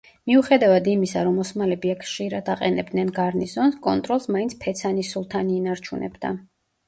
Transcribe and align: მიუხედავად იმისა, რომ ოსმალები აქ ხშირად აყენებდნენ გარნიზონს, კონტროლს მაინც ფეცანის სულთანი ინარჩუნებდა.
მიუხედავად 0.29 0.87
იმისა, 0.91 1.21
რომ 1.27 1.35
ოსმალები 1.41 1.91
აქ 1.95 2.01
ხშირად 2.07 2.49
აყენებდნენ 2.53 3.11
გარნიზონს, 3.19 3.77
კონტროლს 3.85 4.27
მაინც 4.37 4.57
ფეცანის 4.65 5.13
სულთანი 5.17 5.61
ინარჩუნებდა. 5.61 6.33